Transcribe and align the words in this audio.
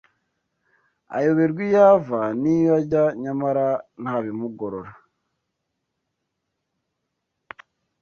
ayoberwa 1.15 1.61
iyo 1.67 1.81
ava 1.93 2.21
n’iyo 2.41 2.71
ajya 2.79 3.03
nyamara 3.21 3.67
ntabimugorora 4.01 4.91